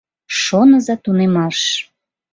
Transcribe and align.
Шоныза 0.41 0.95
тунемаш. 1.03 1.59